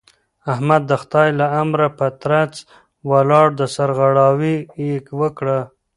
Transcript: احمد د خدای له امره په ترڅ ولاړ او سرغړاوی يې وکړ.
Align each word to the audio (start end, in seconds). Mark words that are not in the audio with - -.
احمد 0.51 0.81
د 0.87 0.91
خدای 1.01 1.29
له 1.39 1.45
امره 1.61 1.87
په 1.97 2.07
ترڅ 2.21 2.53
ولاړ 3.09 3.47
او 3.61 3.67
سرغړاوی 3.75 4.57
يې 4.85 4.93
وکړ. 5.19 5.45